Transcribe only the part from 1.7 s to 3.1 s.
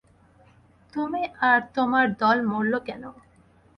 তোমার দল মরলো কেন?